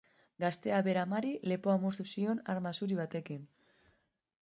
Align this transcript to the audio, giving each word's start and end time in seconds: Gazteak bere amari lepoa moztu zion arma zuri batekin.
Gazteak 0.43 0.87
bere 0.87 1.01
amari 1.01 1.35
lepoa 1.53 1.77
moztu 1.85 2.07
zion 2.15 2.43
arma 2.55 2.75
zuri 2.79 3.01
batekin. 3.05 3.49